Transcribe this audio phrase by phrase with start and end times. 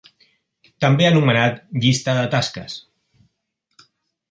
[0.85, 2.81] També anomenat Llista de Tasques.